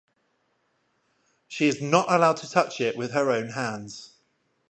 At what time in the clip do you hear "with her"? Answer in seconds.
2.97-3.29